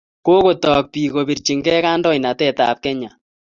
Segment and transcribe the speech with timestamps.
[0.25, 3.09] kogotoi biik kobirchinigei kandoinotetab Kenya